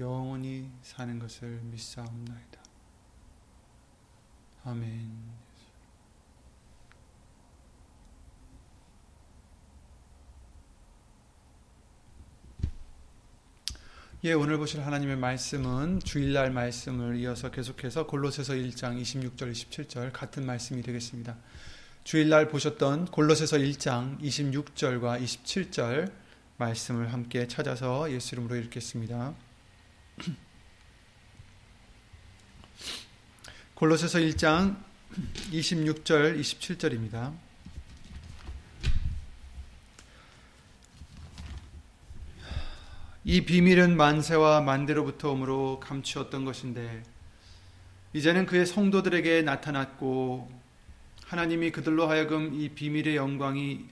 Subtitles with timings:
[0.00, 2.60] 영원히 사는 것을 믿사옵나이다.
[4.64, 5.38] 아멘.
[14.24, 20.82] 예, 오늘 보실 하나님의 말씀은 주일날 말씀을 이어서 계속해서 골로새서 1장 26절 27절 같은 말씀이
[20.82, 21.36] 되겠습니다.
[22.02, 26.10] 주일날 보셨던 골로새서 1장 26절과 27절
[26.56, 29.47] 말씀을 함께 찾아서 예수 이름으로 읽겠습니다.
[33.74, 34.76] 골로새서 1장
[35.52, 37.32] 26절 27절입니다.
[43.24, 47.02] 이 비밀은 만세와 만대로부터 오므로 감추었던 것인데
[48.14, 50.50] 이제는 그의 성도들에게 나타났고
[51.26, 53.84] 하나님이 그들로 하여금 이 비밀의 영광이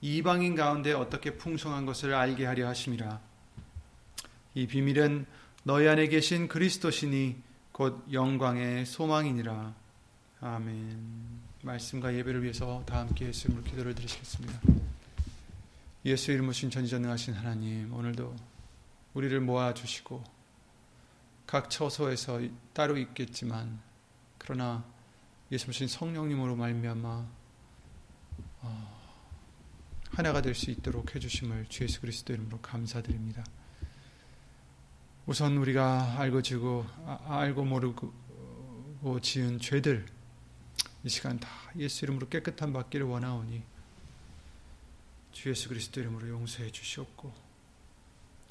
[0.00, 3.20] 이방인 가운데 어떻게 풍성한 것을 알게 하려 하심이라.
[4.54, 5.26] 이 비밀은
[5.62, 7.36] 너희 안에 계신 그리스도시니
[7.72, 9.74] 곧 영광의 소망이니라.
[10.40, 11.40] 아멘.
[11.62, 14.60] 말씀과 예배를 위해서 다 함께 예수님으로 기도를 드리시겠습니다.
[16.06, 18.34] 예수 이름 오신 전지전능하신 하나님, 오늘도
[19.12, 20.24] 우리를 모아 주시고
[21.46, 22.40] 각 처소에서
[22.72, 23.80] 따로 있겠지만
[24.38, 24.82] 그러나
[25.52, 27.26] 예수 오신 성령님으로 말미암아
[28.62, 29.00] 어,
[30.10, 33.44] 하나가 될 수 있도록 해주심을 주 예수 그리스도 이름으로 감사드립니다.
[35.26, 40.06] 우선 우리가 알고 지고 아, 알고 모르고 지은 죄들
[41.04, 43.62] 이 시간 다 예수 이름으로 깨끗한 받기를 원하오니
[45.32, 47.32] 주 예수 그리스도 이름으로 용서해 주시옵고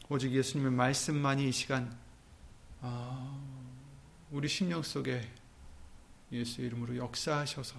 [0.09, 1.95] 오직 예수님의 말씀만이 이 시간
[2.81, 3.37] 아,
[4.31, 5.27] 우리 심령 속에
[6.31, 7.75] 예수 이름으로 역사하셔서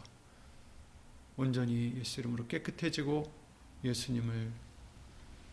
[1.36, 3.32] 온전히 예수 이름으로 깨끗해지고
[3.84, 4.52] 예수님을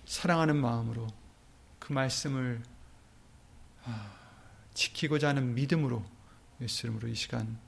[0.05, 1.07] 사랑하는 마음으로
[1.79, 2.76] 그 말씀을 아,
[4.73, 6.05] 지키고자 하는 믿음으로
[6.61, 7.59] 예수 이름으로 이 시간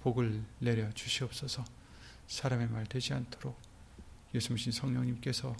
[0.00, 1.64] 복을 내려 주시옵소서
[2.26, 3.60] 사람의 말 되지 않도록
[4.34, 5.56] 예수님 성령님께서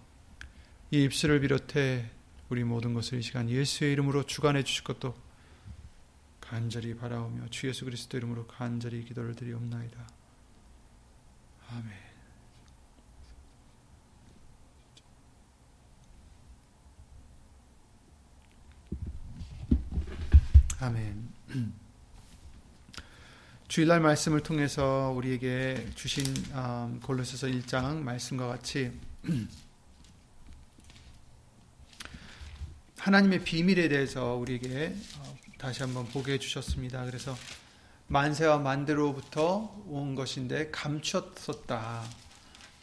[0.92, 2.10] 이 입술을 비롯해
[2.48, 5.14] 우리 모든 것을 이 시간 예수의 이름으로 주관해 주실 것도
[6.40, 10.08] 간절히 바라오며 주 예수 그리스도 이름으로 간절히 기도를 드리옵나이다.
[11.70, 12.09] 아멘.
[20.82, 21.28] 아멘.
[23.68, 26.24] 주일날 말씀을 통해서 우리에게 주신
[26.54, 28.90] 음, 골로새서 1장 말씀과 같이
[32.96, 37.04] 하나님의 비밀에 대해서 우리에게 어, 다시 한번 보게 해주셨습니다.
[37.04, 37.36] 그래서
[38.06, 42.04] 만세와 만대로부터 온 것인데 감추었었다.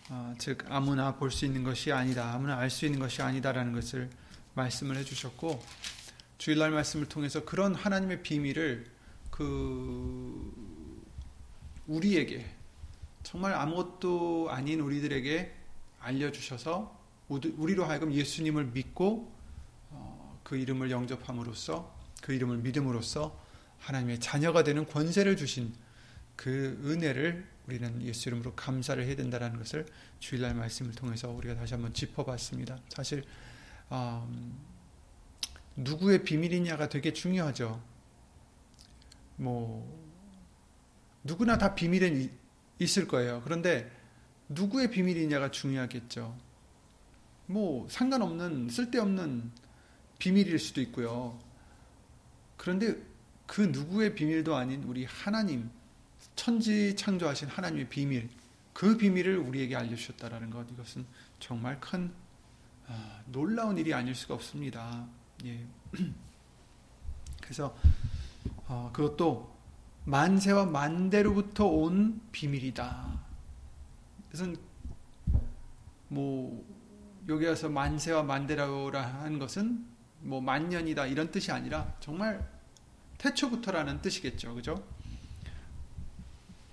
[0.09, 2.31] 어, 즉 아무나 볼 수 있는 것이 아니다.
[2.31, 4.11] 아무나 알 수 있는 것이 아니다라는 것을
[4.53, 5.63] 말씀을 해주셨고
[6.37, 8.85] 주일날 말씀을 통해서 그런 하나님의 비밀을
[9.31, 10.53] 그
[11.87, 12.45] 우리에게
[13.23, 15.53] 정말 아무것도 아닌 우리들에게
[15.99, 16.97] 알려주셔서
[17.29, 19.31] 우리로 하여금 예수님을 믿고
[19.89, 23.37] 어, 그 이름을 영접함으로써 그 이름을 믿음으로써
[23.79, 25.73] 하나님의 자녀가 되는 권세를 주신
[26.35, 29.85] 그 은혜를 우리는 예수 이름으로 감사를 해야 된다는 것을
[30.19, 32.79] 주일날 말씀을 통해서 우리가 다시 한번 짚어봤습니다.
[32.89, 33.23] 사실
[33.91, 34.57] 음,
[35.77, 37.81] 누구의 비밀이냐가 되게 중요하죠.
[39.37, 40.07] 뭐
[41.23, 42.31] 누구나 다 비밀은
[42.79, 43.41] 있을 거예요.
[43.43, 43.91] 그런데
[44.49, 46.37] 누구의 비밀이냐가 중요하겠죠.
[47.45, 49.51] 뭐 상관없는 쓸데없는
[50.19, 51.39] 비밀일 수도 있고요.
[52.57, 52.95] 그런데
[53.45, 55.69] 그 누구의 비밀도 아닌 우리 하나님
[56.35, 58.29] 천지 창조하신 하나님의 비밀
[58.73, 61.05] 그 비밀을 우리에게 알려주셨다라는 것 이것은
[61.39, 62.11] 정말 큰
[62.87, 65.07] 아, 놀라운 일이 아닐 수가 없습니다.
[65.45, 65.65] 예.
[67.41, 67.75] 그래서
[68.67, 69.55] 어, 그것도
[70.05, 73.19] 만세와 만대로부터 온 비밀이다.
[74.29, 74.53] 그래서
[76.07, 76.65] 뭐
[77.27, 79.85] 여기 와서 만세와 만대라고 하는 것은
[80.21, 82.47] 뭐 만년이다 이런 뜻이 아니라 정말
[83.17, 84.55] 태초부터라는 뜻이겠죠.
[84.55, 84.83] 그죠?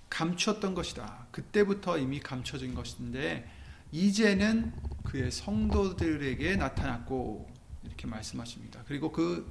[0.09, 1.27] 감추었던 것이다.
[1.31, 3.49] 그때부터 이미 감춰진 것인데
[3.91, 4.73] 이제는
[5.03, 7.54] 그의 성도들에게 나타났고
[7.95, 8.83] 이렇게 말씀하십니다.
[8.87, 9.49] 그리고 그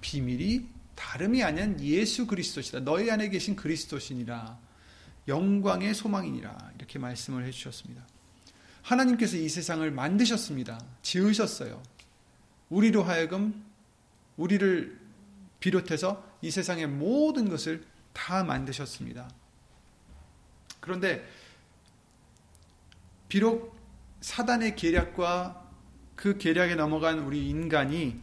[0.00, 2.80] 비밀이 다름이 아닌 예수 그리스도시다.
[2.80, 4.58] 너희 안에 계신 그리스도시니라.
[5.28, 6.72] 영광의 소망이니라.
[6.76, 8.06] 이렇게 말씀을 해 주셨습니다.
[8.82, 10.84] 하나님께서 이 세상을 만드셨습니다.
[11.02, 11.82] 지으셨어요.
[12.70, 13.64] 우리로 하여금
[14.36, 14.98] 우리를
[15.60, 19.30] 비롯해서 이 세상의 모든 것을 다 만드셨습니다.
[20.80, 21.24] 그런데
[23.28, 23.76] 비록
[24.20, 25.61] 사단의 계략과
[26.16, 28.20] 그 계략에 넘어간 우리 인간이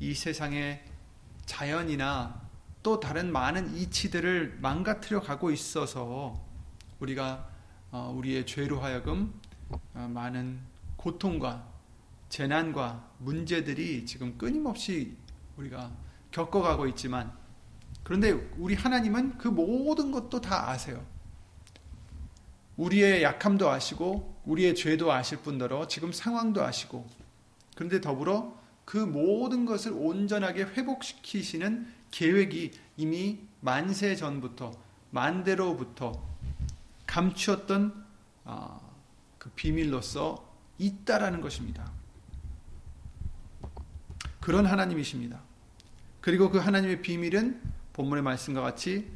[0.00, 0.82] 이 세상의
[1.44, 2.40] 자연이나
[2.82, 6.40] 또 다른 많은 이치들을 망가뜨려 가고 있어서
[7.00, 7.48] 우리가
[7.90, 9.34] 어, 우리의 죄로 하여금
[9.94, 10.60] 어, 많은
[10.96, 11.66] 고통과
[12.28, 15.16] 재난과 문제들이 지금 끊임없이
[15.56, 15.90] 우리가
[16.30, 17.32] 겪어가고 있지만
[18.02, 21.04] 그런데 우리 하나님은 그 모든 것도 다 아세요.
[22.76, 27.06] 우리의 약함도 아시고 우리의 죄도 아실 뿐더러 지금 상황도 아시고
[27.76, 34.72] 그런데 더불어 그 모든 것을 온전하게 회복시키시는 계획이 이미 만세 전부터
[35.10, 36.26] 만대로부터
[37.06, 38.04] 감추었던
[38.44, 38.80] 아,
[39.38, 41.92] 그 비밀로서 있다라는 것입니다.
[44.40, 45.40] 그런 하나님이십니다.
[46.20, 47.60] 그리고 그 하나님의 비밀은
[47.92, 49.10] 본문의 말씀과 같이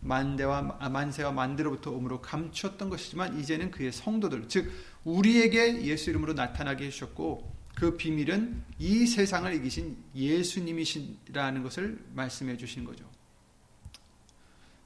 [0.00, 4.70] 만대와 아, 만세와 만대로부터 오므로 감추었던 것이지만 이제는 그의 성도들 즉
[5.04, 13.04] 우리에게 예수 이름으로 나타나게 해주셨고 그 비밀은 이 세상을 이기신 예수님이시라는 것을 말씀해 주신 거죠.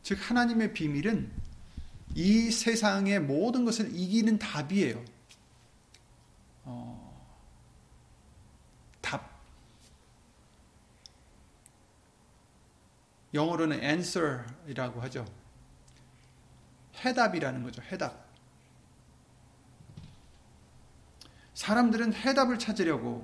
[0.02, 1.30] 즉 하나님의 비밀은
[2.16, 5.04] 이 세상의 모든 것을 이기는 답이에요.
[6.64, 7.30] 어,
[9.00, 9.40] 답.
[13.32, 15.24] 영어로는 answer이라고 하죠.
[17.04, 17.82] 해답이라는 거죠.
[17.82, 18.29] 해답.
[21.60, 23.22] 사람들은 해답을 찾으려고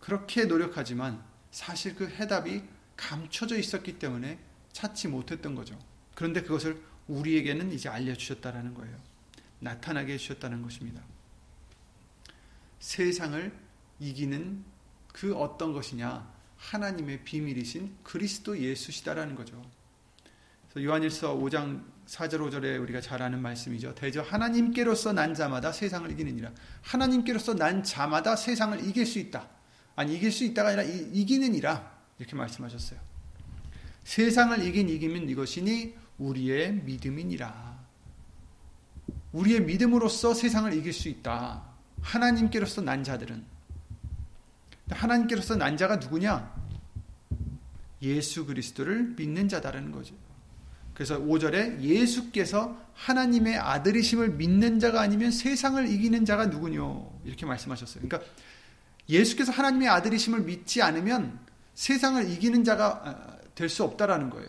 [0.00, 1.22] 그렇게 노력하지만
[1.52, 2.64] 사실 그 해답이
[2.96, 4.36] 감춰져 있었기 때문에
[4.72, 5.78] 찾지 못했던 거죠.
[6.16, 8.96] 그런데 그것을 우리에게는 이제 알려주셨다라는 거예요.
[9.60, 11.04] 나타나게 해주셨다는 것입니다.
[12.80, 13.56] 세상을
[14.00, 14.64] 이기는
[15.12, 16.34] 그 어떤 것이냐?
[16.56, 19.62] 하나님의 비밀이신 그리스도 예수시다라는 거죠.
[20.82, 23.94] 요한일서 5장 4절 5절에 우리가 잘 아는 말씀이죠.
[23.94, 26.52] 대저 하나님께로서 난 자마다 세상을 이기느니라.
[26.82, 29.48] 하나님께로서 난 자마다 세상을 이길 수 있다.
[29.96, 33.00] 아니 이길 수 있다가 아니라 이, 기는이라 이렇게 말씀하셨어요.
[34.04, 37.76] 세상을 이긴 이기면 이것이니 우리의 믿음이니라.
[39.32, 41.62] 우리의 믿음으로써 세상을 이길 수 있다.
[42.02, 43.44] 하나님께로서 난 자들은
[44.90, 46.54] 하나님께로서 난 자가 누구냐?
[48.02, 50.14] 예수 그리스도를 믿는 자다라는 거죠.
[50.96, 57.12] 그래서 5절에 예수께서 하나님의 아들이심을 믿는 자가 아니면 세상을 이기는 자가 누구뇨?
[57.22, 58.02] 이렇게 말씀하셨어요.
[58.02, 58.26] 그러니까
[59.06, 61.38] 예수께서 하나님의 아들이심을 믿지 않으면
[61.74, 64.48] 세상을 이기는 자가 아, 될수 없다라는 거예요.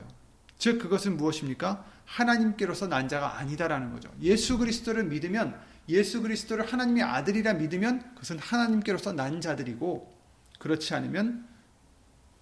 [0.57, 1.85] 즉 그것은 무엇입니까?
[2.05, 4.09] 하나님께로서 난 자가 아니다라는 거죠.
[4.21, 10.15] 예수 그리스도를 믿으면 예수 그리스도를 하나님의 아들이라 믿으면 그것은 하나님께로서 난 자들이고
[10.59, 11.45] 그렇지 않으면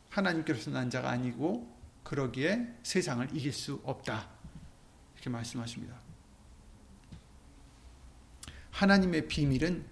[0.10, 1.75] 하나님께로서 난 자가 아니고
[2.06, 4.30] 그러기에 세상을 이길 수 없다.
[5.16, 6.00] 이렇게 말씀하십니다.
[8.70, 9.84] 하나님의 비밀은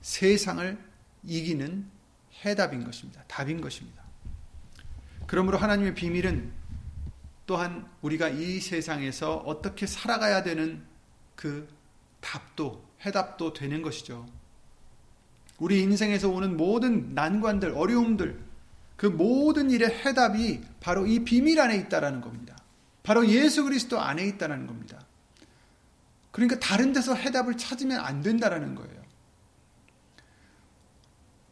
[0.00, 0.78] 세상을
[1.24, 1.90] 이기는
[2.44, 3.24] 해답인 것입니다.
[3.26, 4.04] 답인 것입니다.
[5.26, 6.52] 그러므로 하나님의 비밀은
[7.44, 10.84] 또한 우리가 이 세상에서 어떻게 살아가야 되는
[11.34, 11.68] 그
[12.20, 14.26] 답도, 해답도 되는 것이죠.
[15.58, 18.47] 우리 인생에서 오는 모든 난관들, 어려움들,
[18.98, 22.58] 그 모든 일의 해답이 바로 이 비밀 안에 있다라는 겁니다.
[23.04, 25.00] 바로 예수 그리스도 안에 있다는 겁니다.
[26.32, 29.00] 그러니까 다른 데서 해답을 찾으면 안 된다라는 거예요.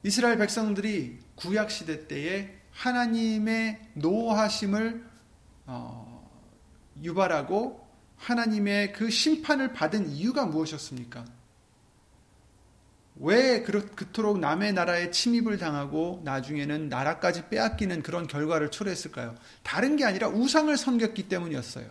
[0.02, 5.08] 이스라엘 백성들이 구약 시대 때에 하나님의 노하심을
[5.66, 6.28] 어,
[7.00, 11.24] 유발하고 하나님의 그 심판을 받은 이유가 무엇이었습니까?
[13.18, 19.34] 왜 그토록 남의 나라에 침입을 당하고 나중에는 나라까지 빼앗기는 그런 결과를 초래했을까요?
[19.62, 21.88] 다른 게 아니라 우상을 섬겼기 때문이었어요.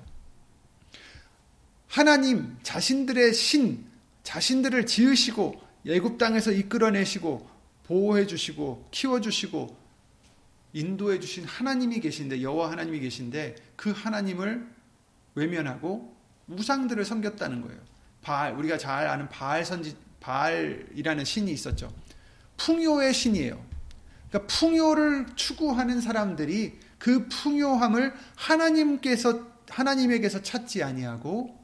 [1.88, 3.86] 하나님 자신들의 신,
[4.24, 7.50] 자신들을 지으시고 예굽 땅에서 이끌어내시고
[7.86, 9.78] 보호해 주시고 키워 주시고
[10.74, 14.68] 인도해 주신 하나님이 계신데 여호와 하나님이 계신데 그 하나님을
[15.36, 16.16] 외면하고
[16.48, 17.80] 우상들을 섬겼다는 거예요.
[18.22, 21.94] 바알 우리가 잘 아는 바알 선지 바알이라는 신이 있었죠.
[22.58, 23.64] 풍요의 신이에요.
[24.30, 31.64] 그러니까 풍요를 추구하는 사람들이 그 풍요함을 하나님께서 하나님에게서 찾지 아니하고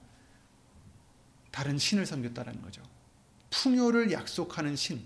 [1.49, 2.83] 다른 신을 섬겼다라는 거죠.
[3.49, 5.01] 풍요를 약속하는 신.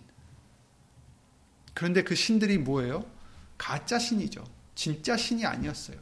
[1.74, 3.10] 그런데 그 신들이 뭐예요?
[3.58, 4.44] 가짜 신이죠.
[4.76, 5.98] 진짜 신이 아니었어요.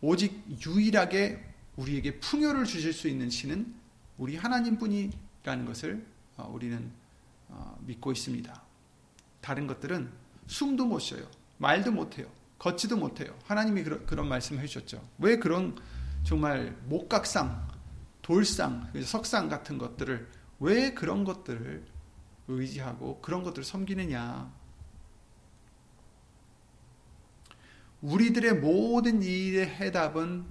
[0.00, 1.44] 오직 유일하게
[1.76, 3.74] 우리에게 풍요를 주실 수 있는 신은
[4.16, 6.90] 우리 하나님뿐이라는 것을 어, 우리는
[7.48, 8.62] 어, 믿고 있습니다.
[9.40, 10.10] 다른 것들은
[10.46, 11.26] 숨도 못 쉬어요.
[11.58, 12.26] 말도 못 해요.
[12.58, 13.36] 걷지도 못해요.
[13.44, 15.02] 하나님이 그런, 그런 말씀을 해주셨죠.
[15.18, 15.76] 왜 그런
[16.24, 17.68] 정말 목각상,
[18.22, 20.28] 돌상, 석상 같은 것들을
[20.60, 21.84] 왜 그런 것들을
[22.48, 24.52] 의지하고 그런 것들을 섬기느냐?
[28.00, 30.44] 우리들의 모든 일의 해답은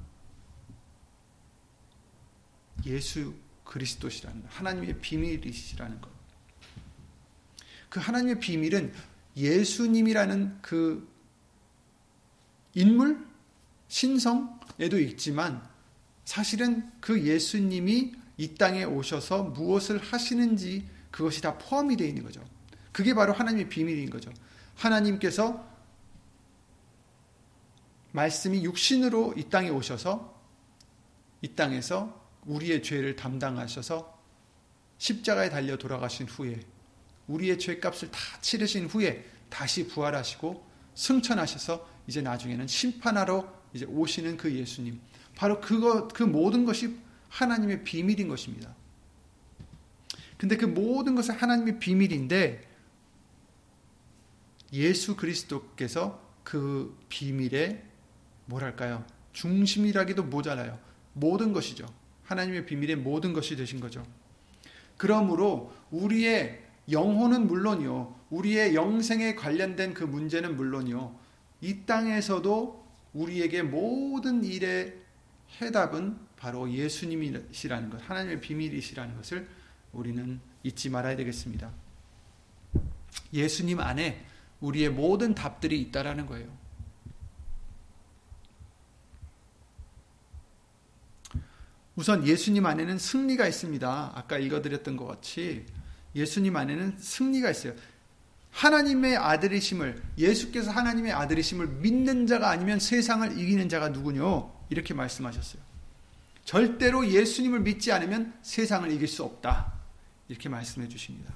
[2.86, 3.34] 예수
[3.72, 6.10] 그리스도시라는 것, 하나님의 비밀이시라는 것.
[7.90, 8.94] 그 하나님의 비밀은
[9.38, 11.10] 예수님이라는 그
[12.74, 13.26] 인물,
[13.88, 15.66] 신성에도 있지만
[16.26, 22.46] 사실은 그 예수님이 이 땅에 오셔서 무엇을 하시는지 그것이 다 포함이 되어 있는 거죠.
[22.92, 24.34] 그게 바로 하나님의 비밀인 거죠.
[24.76, 25.66] 하나님께서
[28.12, 30.42] 말씀이 육신으로 이 땅에 오셔서
[31.42, 34.20] 이 땅에서 우리의 죄를 담당하셔서
[34.98, 36.60] 십자가에 달려 돌아가신 후에
[37.28, 45.00] 우리의 죄값을 다 치르신 후에 다시 부활하시고 승천하셔서 이제 나중에는 심판하러 이제 오시는 그 예수님.
[45.36, 46.98] 바로 그거 그 모든 것이
[47.30, 48.76] 하나님의 비밀인 것입니다.
[50.38, 52.68] 근데 그 모든 것은 하나님의 비밀인데
[54.74, 57.84] 예수 그리스도께서 그 비밀의
[58.46, 59.06] 뭐랄까요?
[59.34, 60.80] 중심이라기도 모자라요.
[61.14, 61.86] 모든 것이죠.
[62.24, 64.06] 하나님의 비밀의 모든 것이 되신 거죠.
[64.98, 66.62] 그러므로 우리의
[66.92, 68.20] 영혼은 물론이요.
[68.30, 71.20] 우리의 영생에 관련된 그 문제는 물론이요.
[71.62, 74.96] 이 땅에서도 우리에게 모든 일의
[75.60, 79.48] 해답은 바로 예수님이시라는 것, 하나님의 비밀이시라는 것을
[79.92, 81.72] 우리는 잊지 말아야 되겠습니다.
[83.34, 84.26] 예수님 안에
[84.62, 86.61] 우리의 모든 답들이 있다라는 거예요.
[91.96, 94.14] 우선 예수님 안에는 승리가 있습니다.
[94.16, 95.66] 아까 읽어드렸던 것 같이
[96.16, 97.74] 예수님 안에는 승리가 있어요.
[98.52, 104.54] 하나님의 아들이심을 예수께서 하나님의 아들이심을 믿는 자가 아니면 세상을 이기는 자가 누구뇨?
[104.70, 105.62] 이렇게 말씀하셨어요.
[106.44, 109.74] 절대로 예수님을 믿지 않으면 세상을 이길 수 없다.
[110.28, 111.34] 이렇게 말씀해 주십니다.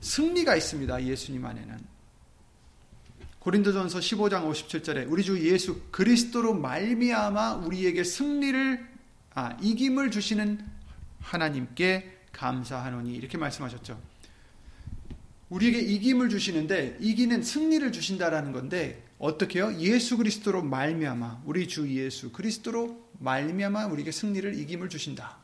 [0.00, 1.04] 승리가 있습니다.
[1.04, 1.92] 예수님 안에는.
[3.40, 8.91] 고린도전서 15장 57절에 우리 주 예수 그리스도로 말미암아 우리에게 승리를
[9.34, 10.64] 아, 이김을 주시는
[11.20, 14.00] 하나님께 감사하노니 이렇게 말씀하셨죠.
[15.48, 19.78] 우리에게 이김을 주시는데 이기는 승리를 주신다라는 건데 어떻게요?
[19.78, 25.38] 예수 그리스도로 말미암아 우리 주 예수 그리스도로 말미암아 우리에게 승리를 이김을 주신다.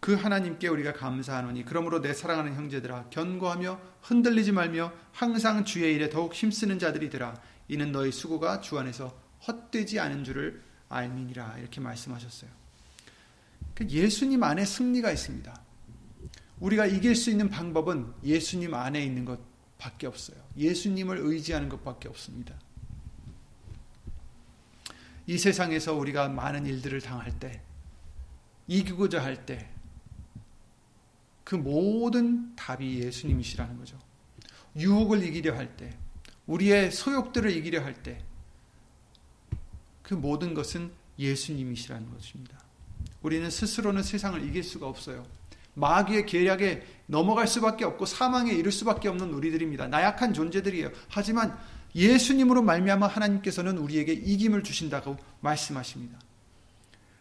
[0.00, 6.34] 그 하나님께 우리가 감사하노니 그러므로 내 사랑하는 형제들아 견고하며 흔들리지 말며 항상 주의 일에 더욱
[6.34, 10.60] 힘쓰는 자들이더라 이는 너희 수고가 주 안에서 헛되지 않은 줄을
[10.92, 12.50] 알미니라 이렇게 말씀하셨어요.
[13.74, 15.62] 그 예수님 안에 승리가 있습니다.
[16.60, 20.36] 우리가 이길 수 있는 방법은 예수님 안에 있는 것밖에 없어요.
[20.56, 22.54] 예수님을 의지하는 것밖에 없습니다.
[25.26, 27.62] 이 세상에서 우리가 많은 일들을 당할 때,
[28.68, 29.68] 이기고자 할 때,
[31.44, 33.98] 그 모든 답이 예수님이시라는 거죠.
[34.76, 35.96] 유혹을 이기려 할 때,
[36.46, 38.22] 우리의 소욕들을 이기려 할 때,
[40.12, 42.58] 그 모든 것은 예수님이시라는 것입니다.
[43.22, 45.24] 우리는 스스로는 세상을 이길 수가 없어요.
[45.72, 49.88] 마귀의 계략에 넘어갈 수밖에 없고 사망에 이를 수밖에 없는 우리들입니다.
[49.88, 50.90] 나약한 존재들이에요.
[51.08, 51.58] 하지만
[51.94, 56.18] 예수님으로 말미암아 하나님께서는 우리에게 이김을 주신다고 말씀하십니다.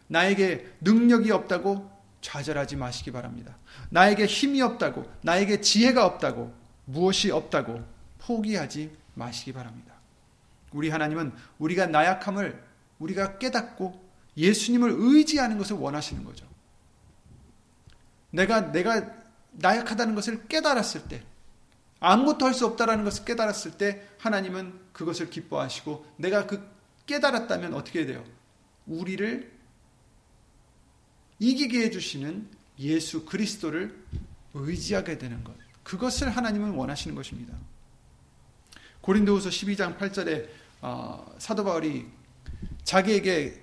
[0.08, 3.56] 나에게 능력이 없다고 좌절하지 마시기 바랍니다.
[3.90, 7.86] 나에게 힘이 없다고, 나에게 지혜가 없다고, 무엇이 없다고
[8.20, 9.94] 포기하지 마시기 바랍니다.
[10.74, 12.71] 우리 하나님은 우리가 나약함을
[13.02, 16.48] 우리가 깨닫고 예수님을 의지하는 것을 원하시는 거죠.
[18.30, 19.14] 내가 내가
[19.52, 21.24] 나약하다는 것을 깨달았을 때
[22.00, 26.66] 아무것도 할 수 없다라는 것을 깨달았을 때 하나님은 그것을 기뻐하시고 내가 그
[27.06, 28.24] 깨달았다면 어떻게 돼요?
[28.88, 29.52] 우리를
[31.40, 32.48] 이기게 해 주시는
[32.80, 33.96] 예수 그리스도를
[34.54, 35.54] 의지하게 되는 것.
[35.84, 37.56] 그것을 하나님은 원하시는 것입니다.
[39.02, 40.48] 고린도후서 12장 8절에
[40.82, 42.08] 어, 사도 바울이
[42.84, 43.62] 자기에게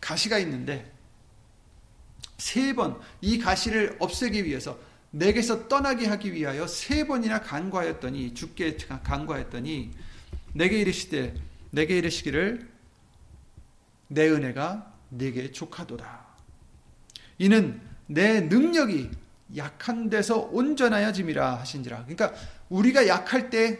[0.00, 0.90] 가시가 있는데
[2.38, 4.78] 세 번 이 가시를 없애기 위해서
[5.10, 9.92] 내게서 떠나게 하기 위하여 세 번이나 간과하였더니 죽게 간과하였더니
[10.54, 11.34] 내게 이르시되
[11.70, 12.68] 내게 이르시기를
[14.08, 16.26] 내 은혜가 네게 족하도다.
[17.38, 19.10] 이는 내 능력이
[19.56, 22.04] 약한 데서 온전하여짐이라 하신지라.
[22.04, 22.34] 그러니까
[22.68, 23.78] 우리가 약할 때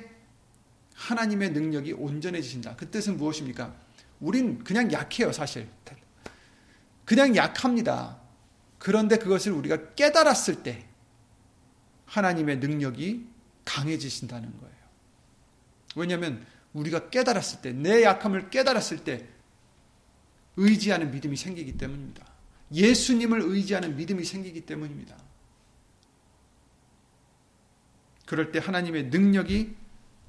[0.95, 2.77] 하나님의 능력이 온전해지신다.
[2.77, 3.75] 그 뜻은 무엇입니까?
[4.25, 5.69] 우린 그냥 약해요, 사실.
[7.05, 8.19] 그냥 약합니다.
[8.79, 10.87] 그런데 그것을 우리가 깨달았을 때
[12.07, 13.27] 하나님의 능력이
[13.67, 14.75] 강해지신다는 거예요.
[15.97, 19.29] 왜냐하면 우리가 깨달았을 때, 내 약함을 깨달았을 때
[20.57, 22.25] 의지하는 믿음이 생기기 때문입니다.
[22.73, 25.17] 예수님을 의지하는 믿음이 생기기 때문입니다.
[28.25, 29.77] 그럴 때 하나님의 능력이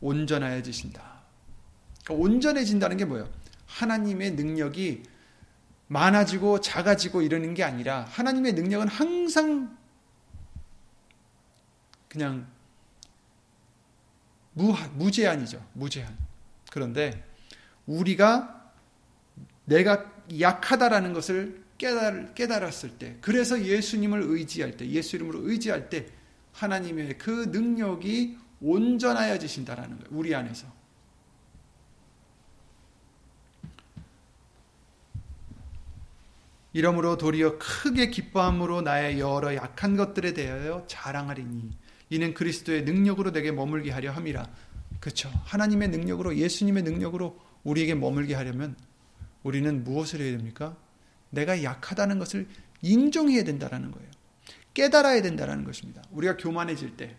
[0.02, 1.22] 온전해지신다.
[2.04, 3.45] 그러니까 온전해진다는 게 뭐예요?
[3.76, 5.04] 하나님의 능력이
[5.88, 9.78] 많아지고 작아지고 이러는 게 아니라 하나님의 능력은 항상
[12.08, 12.48] 그냥
[14.54, 15.64] 무, 무제한이죠.
[15.74, 16.18] 무제한.
[16.72, 17.26] 그런데
[17.86, 18.72] 우리가
[19.66, 26.08] 내가 약하다라는 것을 깨달, 깨달았을 때, 그래서 예수님을 의지할 때, 예수 이름으로 의지할 때,
[26.54, 30.10] 하나님의 그 능력이 온전하여지신다라는 거예요.
[30.12, 30.68] 우리 안에서.
[36.76, 41.72] 이러므로 도리어 크게 기뻐함으로 나의 여러 약한 것들에 대하여 자랑하리니
[42.10, 44.46] 이는 그리스도의 능력으로 내게 머물게 하려 함이라.
[45.00, 45.32] 그렇죠.
[45.46, 48.76] 하나님의 능력으로 예수님의 능력으로 우리에게 머물게 하려면
[49.44, 50.76] 우리는 무엇을 해야 됩니까?
[51.30, 52.46] 내가 약하다는 것을
[52.82, 54.10] 인정해야 된다는 거예요.
[54.74, 56.04] 깨달아야 된다는 것입니다.
[56.12, 57.16] 우리가 교만해질 때,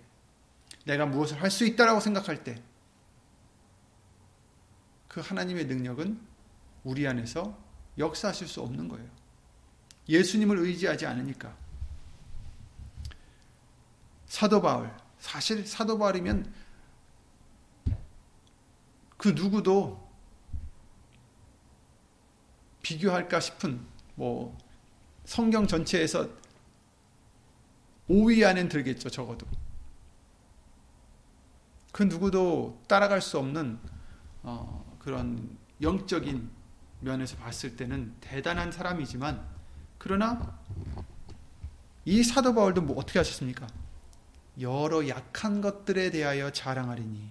[0.85, 2.63] 내가 무엇을 할 수 있다라고 생각할 때,
[5.09, 6.21] 그 하나님의 능력은
[6.85, 7.59] 우리 안에서
[7.97, 9.16] 역사하실 수 없는 거예요.
[10.09, 11.57] 예수님을 의지하지 않으니까.
[14.27, 16.53] 사도 바울, 사실 사도 바울이면
[19.17, 20.07] 그 누구도
[22.83, 23.81] 비교할까 싶은
[24.15, 24.57] 뭐
[25.25, 26.29] 성경 전체에서
[28.09, 29.47] 5위 안엔 들겠죠, 적어도.
[31.91, 33.81] 그 누구도 따라갈 수 없는
[34.43, 36.49] 어, 그런 영적인
[37.01, 39.56] 면에서 봤을 때는 대단한 사람이지만
[39.99, 40.59] 그러나
[42.05, 43.67] 이 사도 바울도 뭐 어떻게 하셨습니까?
[44.61, 47.29] 여러 약한 것들에 대하여 자랑하리니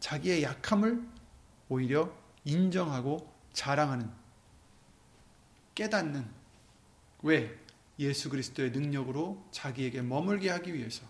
[0.00, 1.02] 자기의 약함을
[1.68, 2.12] 오히려
[2.44, 4.10] 인정하고 자랑하는
[5.74, 6.28] 깨닫는
[7.22, 7.58] 왜
[7.98, 11.06] 예수 그리스도의 능력으로 자기에게 머물게 하기 위해서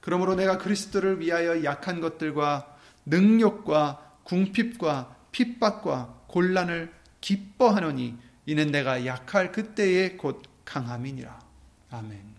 [0.00, 10.10] 그러므로 내가 그리스도를 위하여 약한 것들과 능력과 궁핍과 핍박과 곤란을 기뻐하노니 이는 내가 약할 그때에
[10.16, 11.38] 곧 강함이니라.
[11.90, 12.36] 아멘.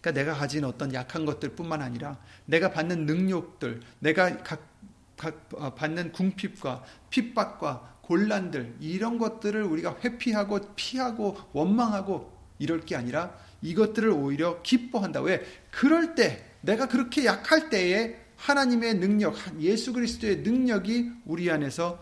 [0.00, 4.68] 그러니까 내가 가진 어떤 약한 것들뿐만 아니라 내가 받는 능력들, 내가 각,
[5.16, 13.34] 각 어, 받는 궁핍과 핍박과 곤란들 이런 것들을 우리가 회피하고 피하고 원망하고 이럴 게 아니라
[13.62, 15.22] 이것들을 오히려 기뻐한다.
[15.22, 15.44] 왜?
[15.70, 21.98] 그럴 때 내가 그렇게 약할 때에 하나님의 능력, 예수 그리스도의 능력이 우리 안에서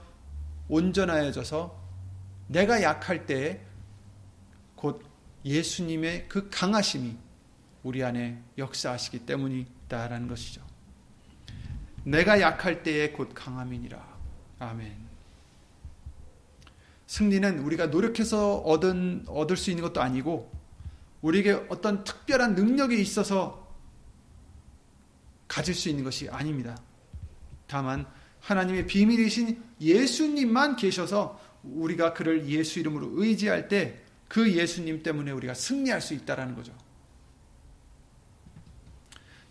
[0.68, 1.82] 온전하여져서
[2.48, 3.60] 내가 약할 때에
[4.74, 5.04] 곧
[5.44, 7.16] 예수님의 그 강하심이
[7.82, 10.62] 우리 안에 역사하시기 때문이다라는 것이죠.
[12.04, 14.14] 내가 약할 때에 곧 강함이니라.
[14.58, 15.04] 아멘.
[17.06, 20.50] 승리는 우리가 노력해서 얻은, 얻을 수 있는 것도 아니고,
[21.22, 23.72] 우리에게 어떤 특별한 능력이 있어서
[25.48, 26.76] 가질 수 있는 것이 아닙니다.
[27.66, 28.06] 다만,
[28.44, 34.04] 하나님의 비밀이신 예수님만 계셔서 우리가 그를 예수 이름으로 의지할 때
[34.34, 36.72] 그 예수님 때문에 우리가 승리할 수 있다라는 거죠.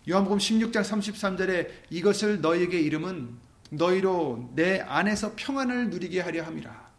[0.06, 3.34] 요한복음 16장 33절에 이것을 너희에게 이름은
[3.70, 6.92] 너희로 내 안에서 평안을 누리게 하려 함이라.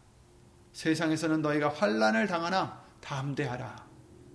[0.72, 3.86] 세상에서는 너희가 환란을 당하나 담대하라.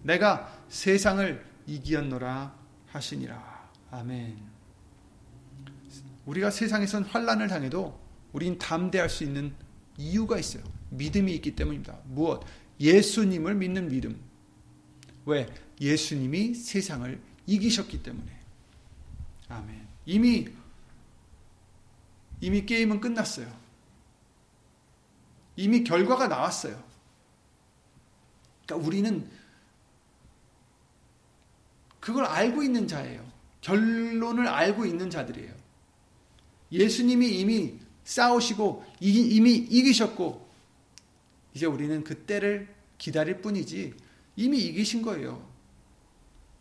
[0.04, 2.56] 내가 세상을 이기었노라
[2.88, 3.70] 하시니라.
[3.92, 4.51] 아멘.
[6.26, 8.00] 우리가 세상에선 환란을 당해도
[8.34, 9.54] 우린 담대할 수 있는
[9.98, 10.64] 이유가 있어요.
[10.90, 12.00] 믿음이 있기 때문입니다.
[12.06, 12.44] 무엇?
[12.80, 14.20] 예수님을 믿는 믿음.
[15.26, 15.48] 왜?
[15.80, 18.40] 예수님이 세상을 이기셨기 때문에.
[19.50, 19.88] 아멘.
[20.06, 20.48] 이미
[22.40, 23.48] 이미 게임은 끝났어요.
[25.56, 26.82] 이미 결과가 나왔어요.
[28.66, 29.30] 그러니까 우리는
[32.00, 33.30] 그걸 알고 있는 자예요.
[33.62, 35.61] 결론을 알고 있는 자들이에요.
[36.72, 40.50] 예수님이 이미 싸우시고 이미 이기셨고
[41.54, 43.94] 이제 우리는 그 때를 기다릴 뿐이지
[44.36, 45.48] 이미 이기신 거예요.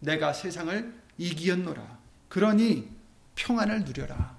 [0.01, 1.99] 내가 세상을 이기었노라.
[2.29, 2.89] 그러니
[3.35, 4.39] 평안을 누려라.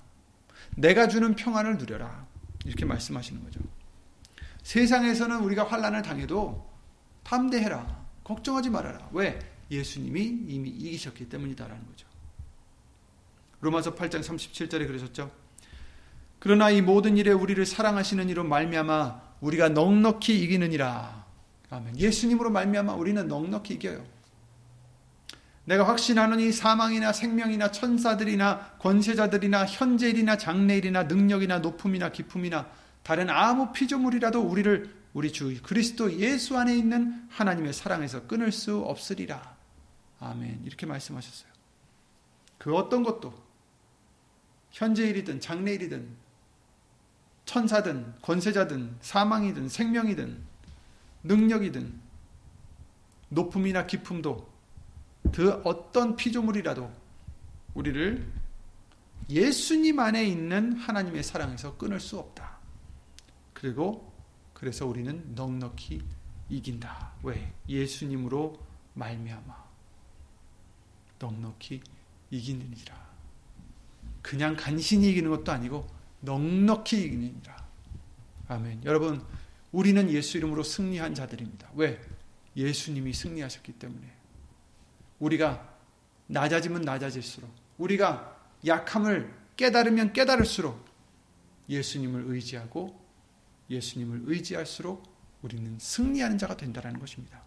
[0.75, 2.27] 내가 주는 평안을 누려라.
[2.65, 3.59] 이렇게 말씀하시는 거죠.
[4.63, 6.69] 세상에서는 우리가 환란을 당해도
[7.23, 8.05] 담대해라.
[8.23, 9.09] 걱정하지 말아라.
[9.11, 9.39] 왜?
[9.69, 12.07] 예수님이 이미 이기셨기 때문이다라는 거죠.
[13.61, 15.31] 로마서 8장 37절에 그러셨죠.
[16.41, 21.23] 그러나 이 모든 일에 우리를 사랑하시는 이로 말미암아 우리가 넉넉히 이기느니라.
[21.69, 21.99] 아멘.
[21.99, 24.03] 예수님으로 말미암아 우리는 넉넉히 이겨요.
[25.65, 32.71] 내가 확신하노니 사망이나 생명이나 천사들이나 권세자들이나 현재일이나 장래일이나 능력이나 높음이나 기품이나
[33.03, 39.57] 다른 아무 피조물이라도 우리를 우리 주 그리스도 예수 안에 있는 하나님의 사랑에서 끊을 수 없으리라.
[40.19, 40.63] 아멘.
[40.65, 41.51] 이렇게 말씀하셨어요.
[42.57, 43.31] 그 어떤 것도
[44.71, 46.20] 현재일이든 장래일이든
[47.51, 50.41] 천사든 권세자든 사망이든 생명이든
[51.23, 51.99] 능력이든
[53.27, 54.49] 높음이나 기품도
[55.33, 56.89] 그 어떤 피조물이라도
[57.73, 58.25] 우리를
[59.29, 62.57] 예수님 안에 있는 하나님의 사랑에서 끊을 수 없다.
[63.53, 64.13] 그리고
[64.53, 66.01] 그래서 우리는 넉넉히
[66.47, 67.15] 이긴다.
[67.23, 67.53] 왜?
[67.67, 69.65] 예수님으로 말미암아
[71.19, 71.81] 넉넉히
[72.29, 73.11] 이기느니라.
[74.21, 77.67] 그냥 간신히 이기는 것도 아니고 넉넉히 이기느니라.
[78.47, 78.83] 아멘.
[78.85, 79.23] 여러분,
[79.71, 81.71] 우리는 예수 이름으로 승리한 자들입니다.
[81.75, 82.01] 왜?
[82.55, 84.11] 예수님이 승리하셨기 때문에.
[85.19, 85.77] 우리가
[86.27, 90.83] 낮아지면 낮아질수록, 우리가 약함을 깨달으면 깨달을수록
[91.69, 92.99] 예수님을 의지하고
[93.69, 95.03] 예수님을 의지할수록
[95.41, 97.41] 우리는 승리하는 자가 된다는 것입니다.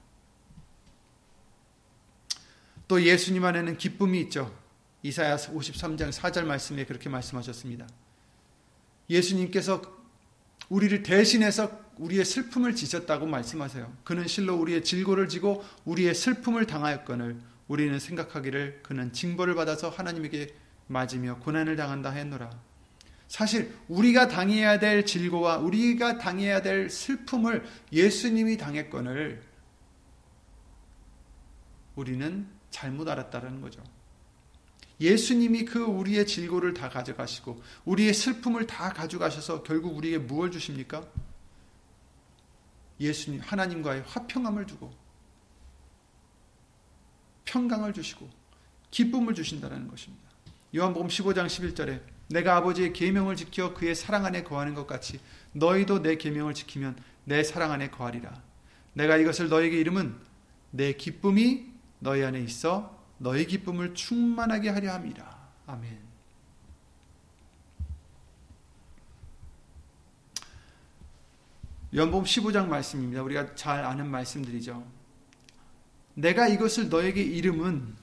[2.88, 4.56] 또 예수님 안에는 기쁨이 있죠.
[5.02, 7.86] 이사야 53장 4절 말씀에 그렇게 말씀하셨습니다.
[9.10, 9.82] 예수님께서
[10.68, 13.92] 우리를 대신해서 우리의 슬픔을 지셨다고 말씀하세요.
[14.04, 17.38] 그는 실로 우리의 질고를 지고 우리의 슬픔을 당하였거늘
[17.68, 20.54] 우리는 생각하기를 그는 징벌을 받아서 하나님에게
[20.86, 22.50] 맞으며 고난을 당한다 했노라.
[23.28, 29.42] 사실 우리가 당해야 될 질고와 우리가 당해야 될 슬픔을 예수님이 당했거늘
[31.96, 33.82] 우리는 잘못 알았다는 거죠.
[35.00, 41.04] 예수님이 그 우리의 질고를 다 가져가시고 우리의 슬픔을 다 가져가셔서 결국 우리에게 무엇을 주십니까?
[43.00, 44.92] 예수님 하나님과의 화평함을 주고
[47.44, 48.28] 평강을 주시고
[48.90, 50.24] 기쁨을 주신다는 것입니다.
[50.74, 55.20] 요한복음 15장 11절에 내가 아버지의 계명을 지켜 그의 사랑 안에 거하는 것 같이
[55.52, 58.42] 너희도 내 계명을 지키면 내 사랑 안에 거하리라.
[58.92, 60.16] 내가 이것을 너에게 이름은
[60.70, 61.66] 내 기쁨이
[61.98, 65.48] 너희 안에 있어 너희 기쁨을 충만하게 하려 함이라.
[65.66, 65.98] 아멘.
[71.94, 73.22] 연봉 15장 말씀입니다.
[73.22, 74.86] 우리가 잘 아는 말씀들이죠.
[76.12, 77.96] 내가 이것을 너에게 이름은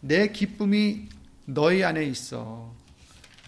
[0.00, 1.08] 내 기쁨이
[1.44, 2.74] 너희 안에 있어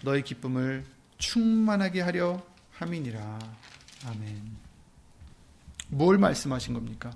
[0.01, 0.85] 너희 기쁨을
[1.17, 3.39] 충만하게 하려 함이니라.
[4.05, 4.57] 아멘.
[5.89, 7.11] 뭘 말씀하신 겁니까?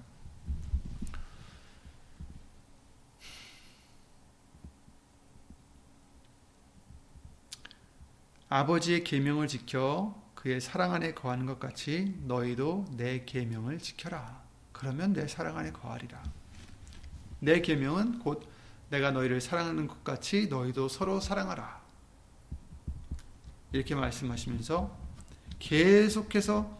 [8.53, 14.43] 아버지의 계명을 지켜 그의 사랑 안에 거하는 것 같이 너희도 내 계명을 지켜라.
[14.73, 16.21] 그러면 내 사랑 안에 거하리라.
[17.39, 18.45] 내 계명은 곧
[18.89, 21.81] 내가 너희를 사랑하는 것 같이 너희도 서로 사랑하라.
[23.71, 24.97] 이렇게 말씀하시면서
[25.57, 26.77] 계속해서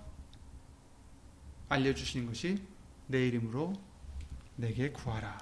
[1.70, 2.62] 알려주시는 것이
[3.08, 3.72] 내 이름으로
[4.58, 5.38] 내게 구하라.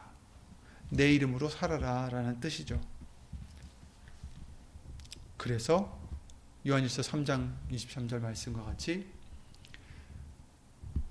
[0.92, 2.08] 내 이름으로 살아라.
[2.10, 2.80] 라는 뜻이죠.
[5.38, 5.98] 그래서
[6.67, 9.08] 요한일서 3장 23절 말씀과 같이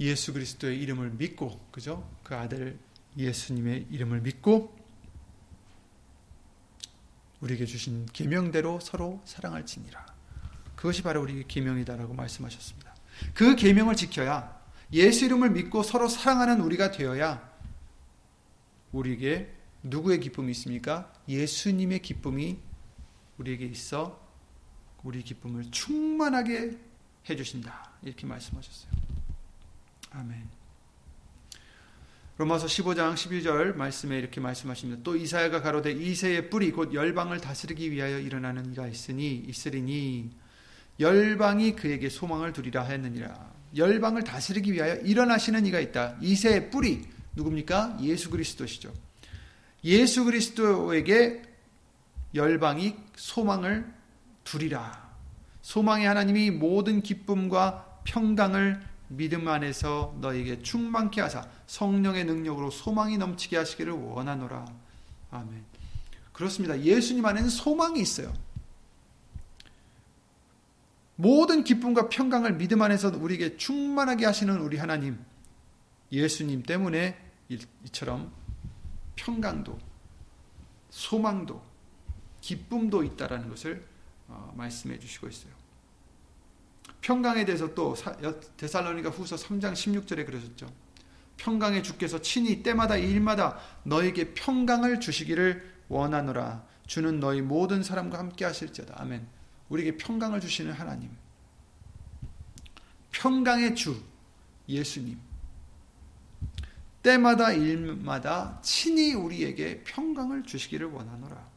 [0.01, 2.09] 예수 그리스도의 이름을 믿고 그죠?
[2.23, 2.79] 그 아들
[3.17, 4.77] 예수님의 이름을 믿고
[7.41, 10.07] 우리에게 주신 계명대로 서로 사랑할지니라.
[10.77, 12.95] 그것이 바로 우리 계명이다라고 말씀하셨습니다.
[13.35, 14.61] 그 계명을 지켜야
[14.93, 17.49] 예수 이름을 믿고 서로 사랑하는 우리가 되어야
[18.93, 21.13] 우리에게 누구의 기쁨이 있습니까?
[21.29, 22.59] 예수님의 기쁨이
[23.39, 24.28] 우리에게 있어
[25.03, 26.77] 우리 기쁨을 충만하게
[27.29, 27.91] 해주신다.
[28.03, 28.91] 이렇게 말씀하셨어요.
[30.11, 30.49] 아멘.
[32.39, 35.03] 로마서 15장 12절 말씀에 이렇게 말씀하십니다.
[35.03, 40.31] 또 이사야가 가로되 이세의 뿌리 곧 열방을 다스리기 위하여 일어나는 이가 있으니 있으리니
[41.01, 43.55] 열방이 그에게 소망을 두리라 하였느니라.
[43.77, 46.17] 열방을 다스리기 위하여 일어나시는 이가 있다.
[46.21, 47.03] 이세의 뿌리
[47.35, 47.99] 누굽니까?
[48.03, 48.93] 예수 그리스도시죠.
[49.85, 51.43] 예수 그리스도에게
[52.35, 53.98] 열방이 소망을
[54.49, 55.09] 두리라.
[55.61, 63.93] 소망의 하나님이 모든 기쁨과 평강을 믿음 안에서 너에게 충만케 하사 성령의 능력으로 소망이 넘치게 하시기를
[63.93, 64.65] 원하노라.
[65.31, 65.65] 아멘.
[66.33, 66.81] 그렇습니다.
[66.81, 68.33] 예수님 안에는 소망이 있어요.
[71.17, 75.19] 모든 기쁨과 평강을 믿음 안에서 우리에게 충만하게 하시는 우리 하나님,
[76.13, 77.19] 예수님 때문에
[77.85, 78.33] 이처럼
[79.17, 79.79] 평강도,
[80.91, 81.61] 소망도,
[82.41, 83.98] 기쁨도 있다라는 것을 어,
[84.55, 85.53] 말씀해 주시고 있어요.
[87.01, 87.95] 평강에 대해서 또
[88.57, 90.71] 데살로니가 후서 3장 16절에 그러셨죠.
[91.37, 96.67] 평강의 주께서 친히 때마다 일마다 너에게 평강을 주시기를 원하노라.
[96.87, 99.01] 주는 너희 모든 사람과 함께 하실지어다.
[99.01, 99.27] 아멘.
[99.69, 101.11] 우리에게 평강을 주시는 하나님.
[103.12, 104.03] 평강의 주
[104.69, 105.19] 예수님.
[107.03, 111.49] 때마다 일마다 친히 우리에게 평강을 주시기를 원하노라.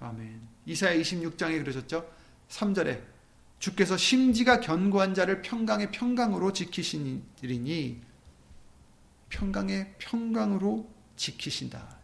[0.00, 0.51] 아멘.
[0.66, 2.10] 이사야 26장에 그러셨죠?
[2.48, 3.00] 3절에
[3.58, 8.00] 주께서 심지가 견고한 자를 평강의 평강으로 지키시리니
[9.28, 11.98] 평강의 평강으로 지키신다.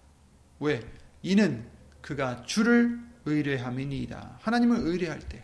[0.61, 0.81] 왜?
[1.23, 1.69] 이는
[2.01, 4.39] 그가 주를 의뢰함이니이다.
[4.41, 5.43] 하나님을 의뢰할 때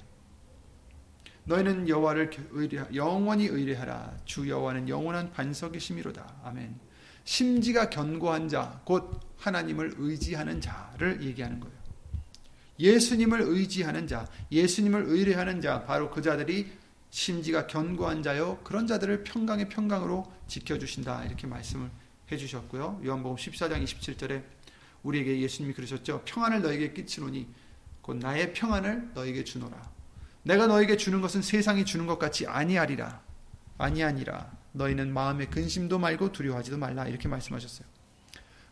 [1.44, 4.16] 너희는 여호와를 의뢰 영원히 의뢰하라.
[4.24, 6.40] 주 여호와는 영원한 반석이심이로다.
[6.44, 6.78] 아멘.
[7.24, 11.83] 심지가 견고한 자, 곧 하나님을 의지하는 자를 얘기하는 거예요.
[12.78, 16.72] 예수님을 의지하는 자, 예수님을 의뢰하는 자, 바로 그 자들이
[17.10, 18.58] 심지가 견고한 자요.
[18.64, 21.24] 그런 자들을 평강의 평강으로 지켜주신다.
[21.24, 21.88] 이렇게 말씀을
[22.32, 23.02] 해주셨고요.
[23.04, 24.42] 요한복음 14장 27절에
[25.04, 26.22] 우리에게 예수님이 그러셨죠.
[26.24, 27.46] 평안을 너에게 끼치노니
[28.00, 29.90] 곧 나의 평안을 너에게 주노라.
[30.42, 33.22] 내가 너에게 주는 것은 세상이 주는 것 같이 아니하리라.
[33.78, 34.52] 아니하니라.
[34.72, 37.06] 너희는 마음에 근심도 말고 두려워하지도 말라.
[37.06, 37.86] 이렇게 말씀하셨어요.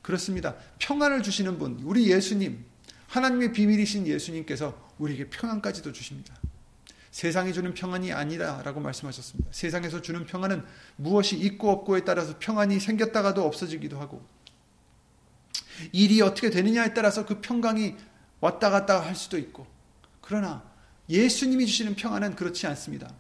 [0.03, 0.57] 그렇습니다.
[0.81, 2.65] 평안을 주시는 분, 우리 예수님,
[3.13, 6.35] 하나님의 비밀이신 예수님께서 우리에게 평안까지도 주십니다.
[7.11, 9.51] 세상이 주는 평안이 아니라라고 말씀하셨습니다.
[9.53, 10.65] 세상에서 주는 평안은
[10.97, 14.27] 무엇이 있고 없고에 따라서 평안이 생겼다가도 없어지기도 하고
[15.93, 17.97] 일이 어떻게 되느냐에 따라서 그 평강이
[18.41, 19.67] 왔다 갔다 할 수도 있고
[20.23, 20.65] 그러나
[21.11, 23.13] 예수님이 주시는 평안은 그렇지 않습니다.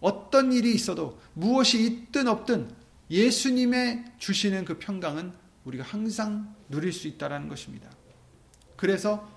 [0.00, 2.70] 어떤 일이 있어도 무엇이 있든 없든
[3.10, 5.34] 예수님의 주시는 그 평강은
[5.66, 7.95] 우리가 항상 누릴 수 있다라는 것입니다.
[8.76, 9.28] 그래서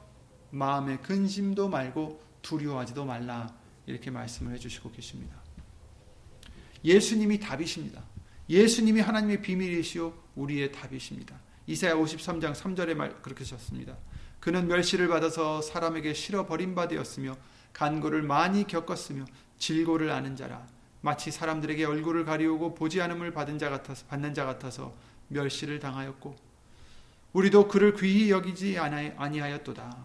[0.52, 3.54] 마음의 근심도 말고 두려워하지도 말라
[3.86, 5.36] 이렇게 말씀을 해주시고 계십니다.
[6.84, 8.04] 예수님이 답이십니다.
[8.50, 11.40] 예수님이 하나님의 비밀이시오 우리의 답이십니다.
[11.68, 13.96] 이사야 53장 3절에 말 그렇게 하셨습니다.
[14.40, 16.48] 그는 멸시를 받아서 사람에게 실어
[16.88, 17.36] 되었으며
[17.74, 19.26] 간고를 많이 겪었으며
[19.58, 20.66] 질고를 아는 자라
[21.02, 24.96] 마치 사람들에게 얼굴을 가리우고 보지 않음을 받은 자 같아서 받는 자 같아서
[25.28, 26.49] 멸시를 당하였고
[27.34, 29.98] 우리도 그를 귀히 여기지 아니하였도다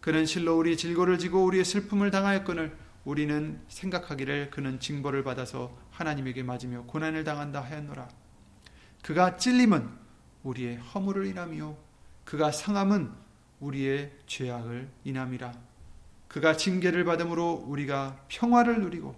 [0.00, 6.82] 그는 실로 우리 질고를 지고 우리의 슬픔을 당하였거늘 우리는 생각하기를 그는 징벌을 받아서 하나님에게 맞으며
[6.82, 8.08] 고난을 당한다 하였노라
[9.02, 9.88] 그가 찔림은
[10.42, 11.76] 우리의 허물을 인함이요
[12.24, 13.12] 그가 상함은
[13.60, 15.52] 우리의 죄악을 인함이라
[16.28, 19.16] 그가 징계를 받음으로 우리가 평화를 누리고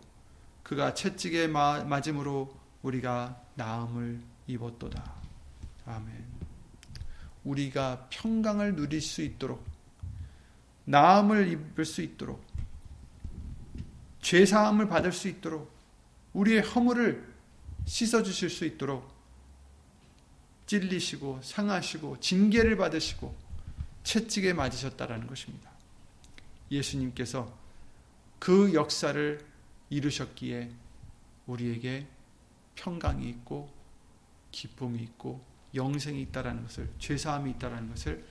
[0.63, 5.15] 그가 채찍에 맞음으로 우리가 나음을 입었도다.
[5.87, 6.38] 아멘.
[7.45, 9.65] 우리가 평강을 누릴 수 있도록
[10.85, 12.45] 나음을 입을 수 있도록
[14.21, 15.71] 죄 사함을 받을 수 있도록
[16.33, 17.35] 우리의 허물을
[17.87, 19.11] 씻어 주실 수 있도록
[20.67, 23.35] 찔리시고 상하시고 징계를 받으시고
[24.03, 25.71] 채찍에 맞으셨다라는 것입니다.
[26.71, 27.51] 예수님께서
[28.39, 29.45] 그 역사를
[29.91, 30.71] 이루셨기에
[31.47, 32.07] 우리에게
[32.75, 33.73] 평강이 있고
[34.53, 35.43] 기쁨이 있고
[35.75, 38.25] 영생이 있다라는 것을 죄사함이 있다라는 것을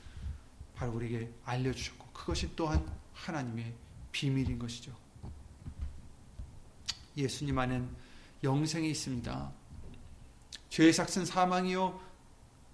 [0.76, 3.74] 바로 우리에게 알려주셨고 그것이 또한 하나님의
[4.12, 4.96] 비밀인 것이죠.
[7.16, 7.90] 예수님 안엔
[8.44, 9.52] 영생이 있습니다.
[10.70, 12.00] 죄의 삭은 사망이요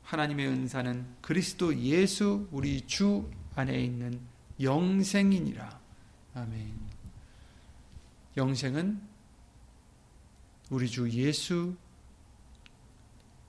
[0.04, 4.19] 하나님의 은사는 그리스도 예수 우리 주 안에 있는
[4.60, 5.80] 영생이니라.
[6.36, 6.73] 아멘.
[8.36, 9.02] 영생은
[10.69, 11.76] 우리 주 예수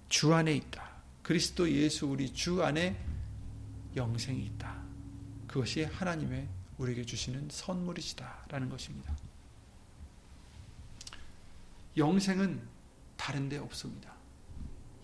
[0.09, 0.94] 주 안에 있다.
[1.25, 2.95] 그리스도 예수 우리 주 안에
[3.97, 4.77] 영생이 있다.
[5.47, 9.17] 그것이 하나님의 우리에게 주시는 선물이시다라는 것입니다.
[11.97, 12.61] 영생은
[13.17, 14.13] 다른 데 없습니다.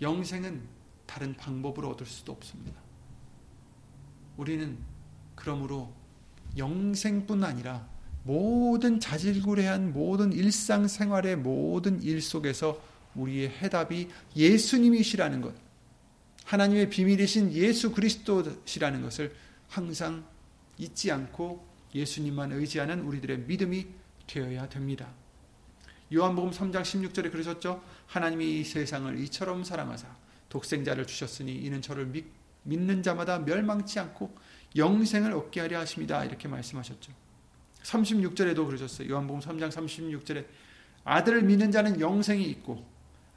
[0.02, 0.60] 영생은
[1.06, 2.78] 다른 방법으로 얻을 수도 없습니다.
[4.36, 4.76] 우리는
[5.34, 5.90] 그러므로
[6.58, 7.88] 영생뿐 아니라
[8.24, 12.78] 모든 자질구레한 모든 일상생활의 모든 일 속에서
[13.14, 15.69] 우리의 해답이 예수님이시라는 것,
[16.50, 19.32] 하나님의 비밀이신 예수 그리스도시라는 것을
[19.68, 20.26] 항상
[20.78, 23.86] 잊지 않고 예수님만 의지하는 우리들의 믿음이
[24.26, 25.06] 되어야 됩니다.
[26.12, 27.80] 요한복음 3장 16절에 그러셨죠.
[28.06, 30.08] 하나님이 이 세상을 이처럼 사랑하사
[30.48, 32.26] 독생자를 주셨으니 이는 저를 믿,
[32.64, 34.36] 믿는 자마다 멸망치 않고
[34.74, 36.24] 영생을 얻게 하려 하십니다.
[36.24, 37.12] 이렇게 말씀하셨죠.
[37.84, 39.08] 36절에도 그러셨어요.
[39.08, 40.46] 요한복음 3장 36절에
[41.04, 42.89] 아들을 믿는 자는 영생이 있고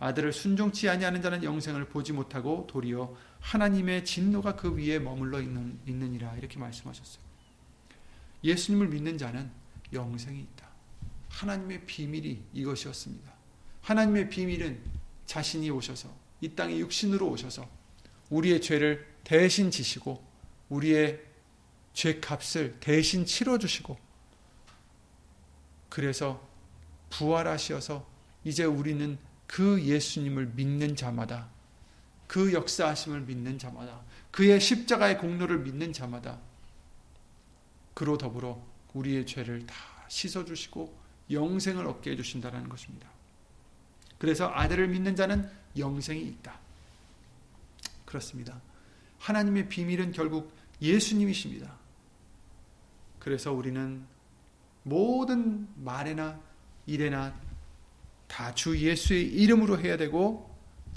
[0.03, 6.35] 아들을 순종치 아니하는 자는 영생을 보지 못하고 도리어 하나님의 진노가 그 위에 머물러 있는, 있느니라
[6.35, 7.23] 이렇게 말씀하셨어요.
[8.43, 9.49] 예수님을 믿는 자는
[9.93, 10.67] 영생이 있다.
[11.29, 13.31] 하나님의 비밀이 이것이었습니다.
[13.81, 14.83] 하나님의 비밀은
[15.25, 17.65] 자신이 오셔서 이 땅에 육신으로 오셔서
[18.29, 20.21] 우리의 죄를 대신 지시고
[20.67, 21.21] 우리의
[21.93, 23.97] 죄 값을 대신 치러 주시고
[25.87, 26.45] 그래서
[27.09, 28.05] 부활하시어서
[28.43, 31.49] 이제 우리는 그 예수님을 믿는 자마다
[32.27, 34.01] 그 역사하심을 믿는 자마다
[34.31, 36.39] 그의 십자가의 공로를 믿는 자마다
[37.93, 38.59] 그로 더불어
[38.93, 39.75] 우리의 죄를 다
[40.07, 40.97] 씻어 주시고
[41.29, 43.07] 영생을 얻게 해 주신다라는 것입니다.
[44.17, 46.59] 그래서 아들을 믿는 자는 영생이 있다.
[48.05, 48.61] 그렇습니다.
[49.19, 51.77] 하나님의 비밀은 결국 예수님이십니다.
[53.19, 54.05] 그래서 우리는
[54.83, 56.39] 모든 말에나
[56.85, 57.33] 일에나
[58.33, 60.49] 다 주 예수의 이름으로 해야 되고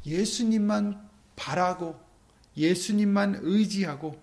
[0.07, 2.01] 예수님만 바라고
[2.57, 4.18] 예수님만 의지하고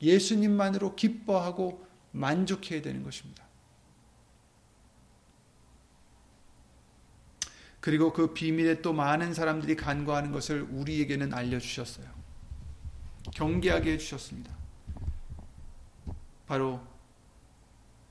[0.00, 3.42] 예수님만으로 기뻐하고 만족해야 되는 것입니다.
[7.80, 12.06] 그리고 그 비밀에 또 많은 사람들이 간과하는 것을 우리에게는 알려주셨어요.
[13.34, 14.56] 경계하게 해주셨습니다.
[16.46, 16.80] 바로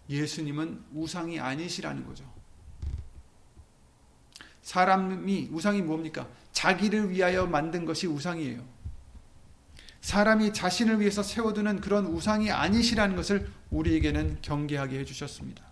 [0.10, 2.41] 예수님은 우상이 아니시라는 거죠.
[4.62, 6.28] 사람이 우상이 뭡니까?
[6.52, 8.62] 자기를 위하여 만든 것이 우상이에요.
[10.02, 15.64] 사람이 자신을 위해서 세워두는 그런 우상이 아니시라는 것을 우리에게는 경계하게 해주셨습니다.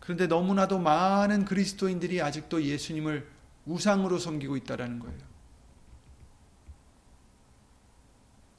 [0.00, 3.28] 그런데 너무나도 많은 그리스도인들이 아직도 예수님을
[3.66, 5.28] 우상으로 섬기고 있다는 거예요.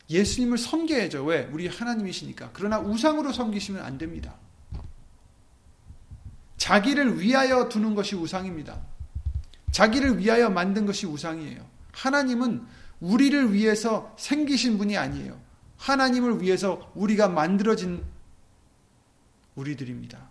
[0.09, 1.25] 예수님을 섬겨야죠.
[1.25, 1.49] 왜?
[1.51, 2.51] 우리 하나님이시니까.
[2.53, 4.35] 그러나 우상으로 섬기시면 안 됩니다.
[6.59, 8.77] 자기를 위하여 두는 것이 우상입니다.
[9.71, 11.65] 자기를 위하여 만든 것이 우상이에요.
[11.93, 12.65] 하나님은
[12.99, 15.39] 우리를 위해서 생기신 분이 아니에요.
[15.77, 18.03] 하나님을 위해서 우리가 만들어진
[19.55, 20.29] 우리들입니다.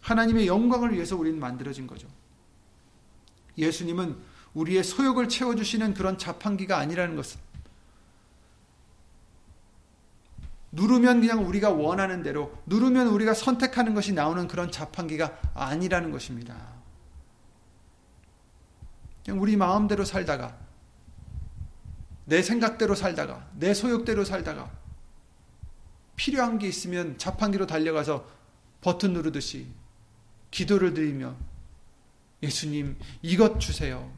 [0.00, 2.08] 하나님의 영광을 위해서 우리는 만들어진 거죠.
[3.56, 4.16] 예수님은
[4.54, 7.40] 우리의 소욕을 채워주시는 그런 자판기가 아니라는 것은
[10.72, 16.56] 누르면 그냥 우리가 원하는 대로 누르면 우리가 선택하는 것이 나오는 그런 자판기가 아니라는 것입니다.
[19.24, 20.56] 그냥 우리 마음대로 살다가
[22.24, 24.70] 내 생각대로 살다가 내 소욕대로 살다가
[26.14, 28.28] 필요한 게 있으면 자판기로 달려가서
[28.80, 29.66] 버튼 누르듯이
[30.50, 31.34] 기도를 드리며
[32.42, 34.10] 예수님 이것 주세요.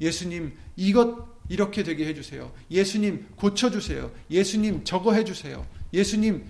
[0.00, 2.52] 예수님 이것 이렇게 되게 해주세요.
[2.70, 4.10] 예수님 고쳐주세요.
[4.30, 5.66] 예수님 저거 해주세요.
[5.92, 6.44] 예수님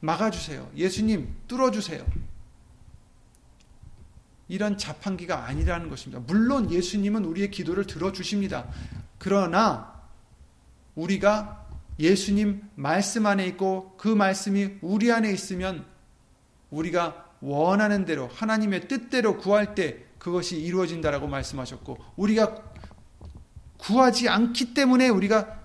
[0.00, 0.70] 막아주세요.
[0.76, 2.06] 예수님 뚫어주세요.
[4.48, 6.22] 이런 자판기가 아니라는 것입니다.
[6.26, 8.68] 물론 예수님은 우리의 기도를 들어주십니다.
[9.18, 10.00] 그러나
[10.94, 11.66] 우리가
[11.98, 15.84] 예수님 말씀 안에 있고 그 말씀이 우리 안에 있으면
[16.70, 22.60] 우리가 원하는 대로 하나님의 뜻대로 구할 때 그것이 이루어진다라고 말씀하셨고 우리가
[23.76, 25.62] 구하지 않기 때문에 우리가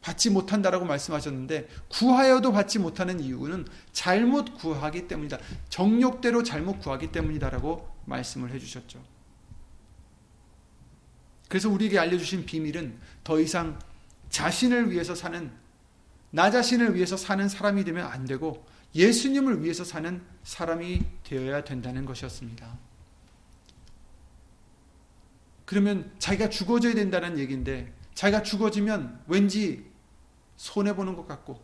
[0.00, 5.38] 받지 못한다라고 말씀하셨는데 구하여도 받지 못하는 이유는 잘못 구하기 때문이다.
[5.68, 9.00] 정욕대로 잘못 구하기 때문이다라고 말씀을 해 주셨죠.
[11.48, 13.78] 그래서 우리에게 알려 주신 비밀은 더 이상
[14.30, 15.52] 자신을 위해서 사는
[16.32, 18.66] 나 자신을 위해서 사는 사람이 되면 안 되고
[18.96, 22.78] 예수님을 위해서 사는 사람이 되어야 된다는 것이었습니다.
[25.64, 29.90] 그러면 자기가 죽어져야 된다는 얘기인데 자기가 죽어지면 왠지
[30.56, 31.62] 손해 보는 것 같고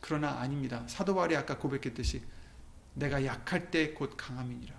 [0.00, 0.82] 그러나 아닙니다.
[0.88, 2.22] 사도 바울이 아까 고백했듯이
[2.94, 4.74] 내가 약할 때 곧 강함이니라.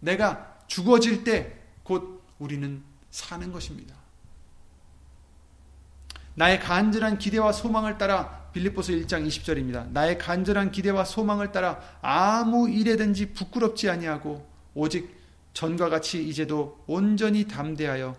[0.00, 3.94] 내가 죽어질 때 곧 우리는 사는 것입니다.
[6.34, 9.90] 나의 간절한 기대와 소망을 따라 빌립보서 1장 20절입니다.
[9.90, 15.14] 나의 간절한 기대와 소망을 따라 아무 일에든지 부끄럽지 아니하고 오직
[15.52, 18.16] 전과 같이 이제도 온전히 담대하여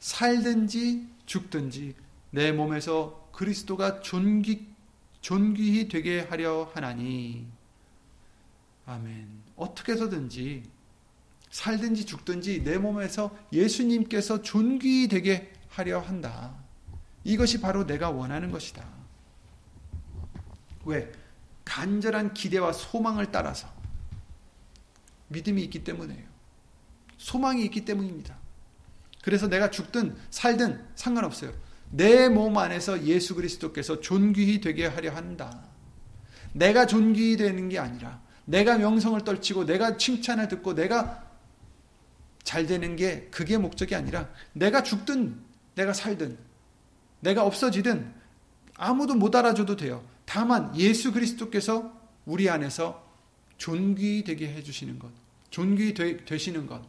[0.00, 1.94] 살든지 죽든지
[2.30, 4.66] 내 몸에서 그리스도가 존귀,
[5.20, 7.46] 존귀히 되게 하려 하나니.
[8.86, 9.28] 아멘.
[9.56, 10.64] 어떻게 해서든지
[11.50, 16.54] 살든지 죽든지 내 몸에서 예수님께서 존귀히 되게 하려 한다.
[17.22, 18.97] 이것이 바로 내가 원하는 것이다.
[20.88, 21.12] 왜?
[21.66, 23.68] 간절한 기대와 소망을 따라서
[25.28, 26.26] 믿음이 있기 때문에요.
[27.18, 28.36] 소망이 있기 때문입니다.
[29.22, 31.52] 그래서 내가 죽든 살든 상관없어요.
[31.90, 35.62] 내 몸 안에서 예수 그리스도께서 존귀히 되게 하려 한다.
[36.52, 41.22] 내가 존귀히 되는 게 아니라 내가 명성을 떨치고 내가 칭찬을 듣고 내가
[42.42, 45.38] 잘 되는 게 그게 목적이 아니라 내가 죽든
[45.74, 46.38] 내가 살든
[47.20, 48.14] 내가 없어지든
[48.76, 50.02] 아무도 못 알아줘도 돼요.
[50.28, 51.90] 다만 예수 그리스도께서
[52.26, 53.02] 우리 안에서
[53.56, 55.10] 존귀 되게 해주시는 것,
[55.48, 56.86] 존귀 되, 시는 것,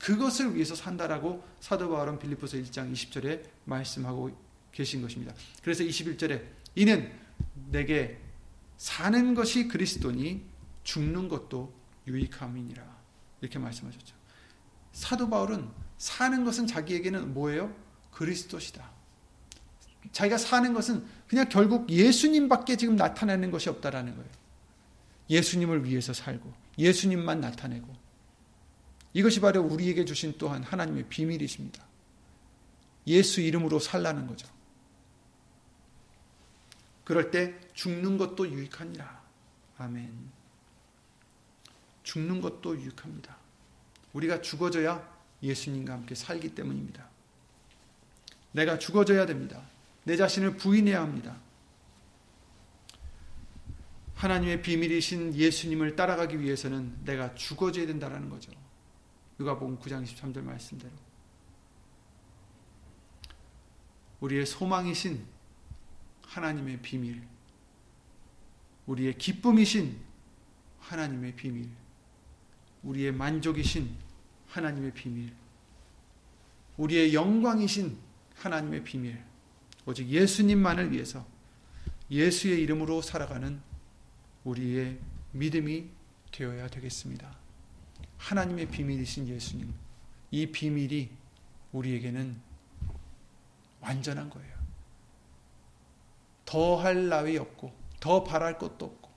[0.00, 4.36] 그것을 위해서 산다라고 사도 바울은 빌립보서 1장 20절에 말씀하고
[4.72, 5.32] 계신 것입니다.
[5.62, 7.12] 그래서 21절에 이는
[7.70, 8.18] 내게
[8.78, 10.44] 사는 것이 그리스도니
[10.82, 11.72] 죽는 것도
[12.08, 12.84] 유익함이니라
[13.42, 14.16] 이렇게 말씀하셨죠.
[14.90, 17.72] 사도 바울은 사는 것은 자기에게는 뭐예요?
[18.10, 18.90] 그리스도시다.
[20.10, 24.30] 자기가 사는 것은 그냥 결국 예수님밖에 지금 나타내는 것이 없다라는 거예요.
[25.30, 27.94] 예수님을 위해서 살고 예수님만 나타내고
[29.14, 31.84] 이것이 바로 우리에게 주신 또한 하나님의 비밀이십니다.
[33.06, 34.48] 예수 이름으로 살라는 거죠.
[37.04, 39.22] 그럴 때 죽는 것도 유익하니라.
[39.78, 40.30] 아멘.
[42.04, 43.36] 죽는 것도 유익합니다.
[44.12, 45.10] 우리가 죽어져야
[45.42, 47.08] 예수님과 함께 살기 때문입니다.
[48.52, 49.62] 내가 죽어져야 됩니다.
[50.04, 51.40] 내 자신을 부인해야 합니다.
[54.14, 58.52] 하나님의 비밀이신 예수님을 따라가기 위해서는 내가 죽어져야 된다는 거죠.
[59.38, 60.92] 누가복음 9장 23절 말씀대로.
[64.20, 65.24] 우리의 소망이신
[66.26, 67.20] 하나님의 비밀,
[68.86, 69.98] 우리의 기쁨이신
[70.78, 71.68] 하나님의 비밀,
[72.84, 73.92] 우리의 만족이신
[74.48, 75.32] 하나님의 비밀,
[76.76, 77.98] 우리의 영광이신
[78.36, 79.31] 하나님의 비밀,
[79.86, 81.26] 오직 예수님만을 위해서
[82.10, 83.60] 예수의 이름으로 살아가는
[84.44, 84.98] 우리의
[85.32, 85.88] 믿음이
[86.30, 87.36] 되어야 되겠습니다.
[88.18, 89.72] 하나님의 비밀이신 예수님,
[90.30, 91.10] 이 비밀이
[91.72, 92.40] 우리에게는
[93.80, 94.52] 완전한 거예요.
[96.44, 99.10] 더 할 나위 없고, 더 바랄 것도 없고,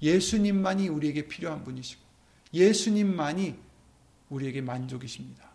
[0.00, 2.00] 예수님만이 우리에게 필요한 분이시고,
[2.54, 3.58] 예수님만이
[4.30, 5.50] 우리에게 만족이십니다.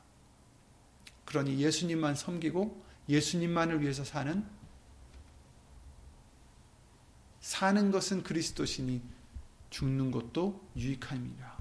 [1.26, 4.46] 그러니 예수님만 섬기고 예수님만을 위해서 사는
[7.40, 9.02] 사는 것은 그리스도시니
[9.70, 11.58] 죽는 것도 유익함이라.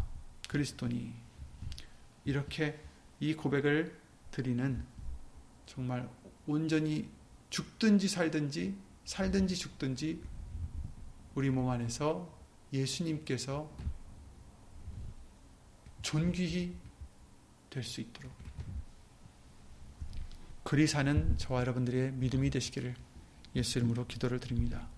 [0.48, 1.12] 그리스도니
[2.24, 2.78] 이렇게
[3.18, 3.98] 이 고백을
[4.30, 4.84] 드리는
[5.66, 6.08] 정말
[6.46, 7.08] 온전히
[7.50, 10.22] 죽든지 살든지 살든지 죽든지
[11.34, 12.30] 우리 몸 안에서
[12.72, 13.70] 예수님께서
[16.02, 16.76] 존귀히
[17.70, 18.41] 될 수 있도록
[20.62, 22.94] 그리 사는 저와 여러분들의 믿음이 되시기를
[23.56, 24.88] 예수 이름으로 기도를 드립니다.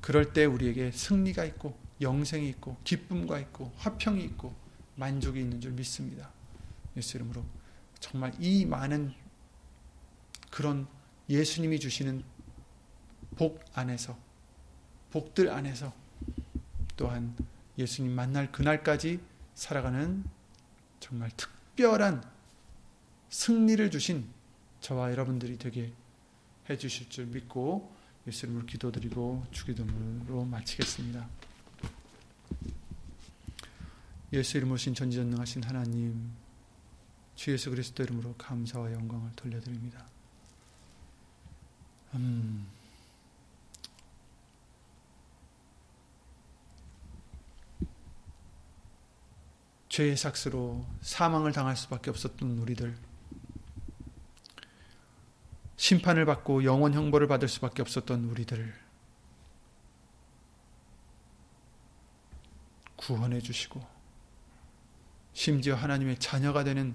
[0.00, 4.54] 그럴 때 우리에게 승리가 있고 영생이 있고 기쁨과 있고 화평이 있고
[4.96, 6.30] 만족이 있는 줄 믿습니다.
[6.96, 7.44] 예수 이름으로
[8.00, 9.14] 정말 이 많은
[10.50, 10.86] 그런
[11.28, 12.22] 예수님이 주시는
[13.36, 14.18] 복 안에서
[15.10, 15.92] 복들 안에서
[16.96, 17.34] 또한
[17.78, 19.20] 예수님 만날 그날까지
[19.54, 20.24] 살아가는
[21.00, 22.22] 정말 특별한
[23.30, 24.33] 승리를 주신
[24.84, 25.90] 저와 여러분들이 되게
[26.68, 27.90] 해 주실 줄 믿고
[28.26, 31.26] 예수 이름으로 기도드리고 주기도문으로 마치겠습니다.
[34.34, 36.32] 예수 이름으로 신 전지전능하신 하나님
[37.34, 40.06] 주 예수 그리스도 이름으로 감사와 영광을 돌려드립니다.
[42.12, 42.66] 음.
[49.88, 52.94] 죄의 삭스로 사망을 당할 수밖에 없었던 우리들,
[55.84, 58.74] 심판을 받고 영원 형벌을 받을 수밖에 없었던 우리들,
[62.96, 63.86] 구원해 주시고,
[65.34, 66.94] 심지어 하나님의 자녀가 되는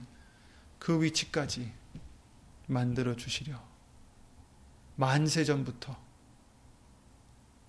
[0.80, 1.72] 그 위치까지
[2.66, 3.62] 만들어 주시려
[4.96, 5.96] 만세 전부터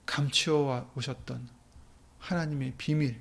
[0.07, 1.51] 감추어 오셨던
[2.19, 3.21] 하나님의 비밀,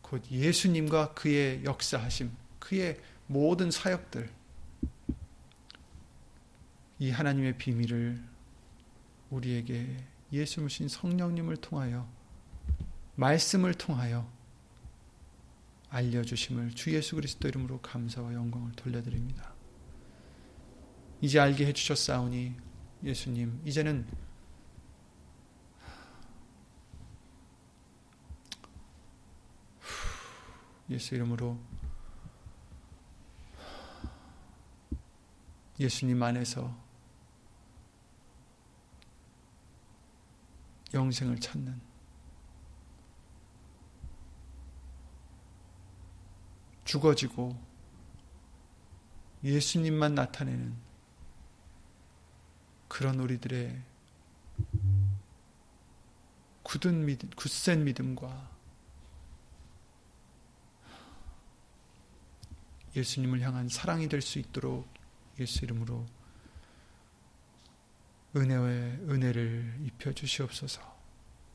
[0.00, 4.43] 곧 예수님과 그의 역사하심, 그의 모든 사역들,
[7.04, 8.18] 이 하나님의 비밀을
[9.28, 9.94] 우리에게
[10.32, 12.08] 예수님 성령님을 통하여
[13.16, 14.26] 말씀을 통하여
[15.90, 19.52] 알려주심을 주 예수 그리스도 이름으로 감사와 영광을 돌려드립니다.
[21.20, 22.56] 이제 알게 해주셨사오니
[23.02, 24.06] 예수님 이제는
[30.88, 31.58] 예수 이름으로
[35.78, 36.83] 예수님 안에서
[40.94, 41.80] 영생을 찾는.
[46.84, 47.58] 죽어지고
[49.42, 50.76] 예수님만 나타내는
[52.88, 53.82] 그런 우리들의
[56.62, 58.50] 굳은 믿음, 굳센 믿음과
[62.94, 64.88] 예수님을 향한 사랑이 될 수 있도록
[65.40, 66.06] 예수 이름으로
[68.36, 70.80] 은혜와 은혜를 입혀 주시옵소서.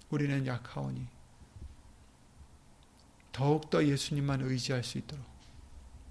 [0.09, 1.07] 우리는 약하오니
[3.31, 5.25] 더욱더 예수님만 의지할 수 있도록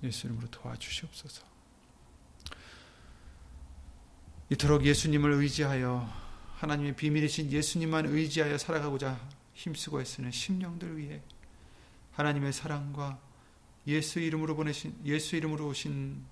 [0.02, 1.46] 예수 이름으로 도와주시옵소서.
[4.50, 6.08] 이토록 예수님을 의지하여
[6.56, 9.20] 하나님의 비밀이신 예수님만 의지하여 살아가고자
[9.54, 11.22] 힘쓰고 애쓰는 심령들 위해
[12.12, 13.20] 하나님의 사랑과
[13.86, 16.24] 예수 이름으로 보내신 예수 이름으로 오신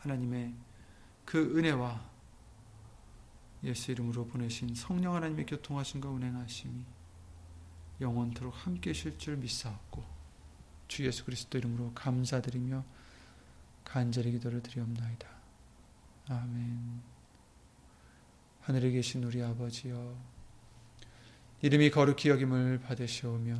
[0.00, 0.54] 하나님의
[1.24, 2.14] 그 은혜와
[3.64, 6.84] 예수 이름으로 보내신 성령 하나님의 교통하심과 운행하심이
[8.00, 10.04] 영원토록 함께 하실 줄 믿사옵고
[10.88, 12.84] 주 예수 그리스도 이름으로 감사드리며
[13.84, 15.28] 간절히 기도를 드리옵나이다.
[16.28, 17.02] 아멘.
[18.62, 20.16] 하늘에 계신 우리 아버지여
[21.62, 23.56] 이름이 거룩히 여김을 받으시오며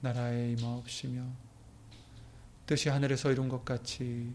[0.00, 1.26] 나라에 임하옵시며
[2.66, 4.34] 뜻이 하늘에서 이룬 것 같이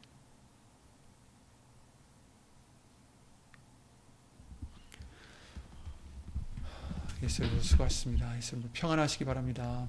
[7.21, 8.35] 예수님 수고하셨습니다.
[8.37, 9.87] 예수님 평안하시기 바랍니다.